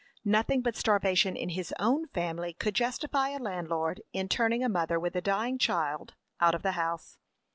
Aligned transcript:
Nothing 0.25 0.63
but 0.63 0.75
starvation 0.75 1.35
in 1.35 1.49
his 1.49 1.75
own 1.77 2.07
family 2.07 2.53
could 2.53 2.73
justify 2.73 3.29
a 3.29 3.37
landlord 3.37 4.01
in 4.13 4.29
turning 4.29 4.63
a 4.63 4.67
mother 4.69 4.99
with 4.99 5.15
a 5.15 5.21
dying 5.21 5.59
child 5.59 6.15
out 6.39 6.55
of 6.55 6.63
the 6.63 6.71
house. 6.71 7.19